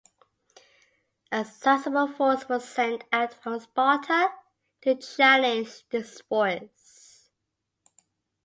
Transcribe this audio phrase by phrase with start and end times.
[1.31, 4.31] A sizable force was sent out from Sparta
[4.81, 7.29] to challenge this force.